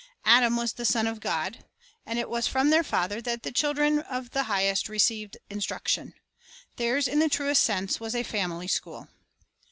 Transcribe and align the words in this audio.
Adam 0.25 0.57
was 0.57 0.73
"the 0.73 0.83
son 0.83 1.05
of 1.05 1.19
God," 1.19 1.57
1 1.57 1.63
and 2.07 2.17
it 2.17 2.27
was 2.27 2.47
from 2.47 2.71
their 2.71 2.83
Father 2.83 3.21
that 3.21 3.43
the 3.43 3.51
children 3.51 3.99
of 3.99 4.31
the 4.31 4.45
Highest 4.45 4.89
received 4.89 5.37
instruction. 5.47 6.15
Theirs, 6.77 7.07
in 7.07 7.19
the 7.19 7.29
truest 7.29 7.61
sense, 7.61 7.99
was 7.99 8.15
a 8.15 8.23
family 8.23 8.67
school. 8.67 9.09